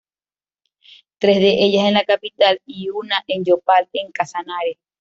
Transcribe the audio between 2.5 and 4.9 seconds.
y una en Yopal, en Casanare.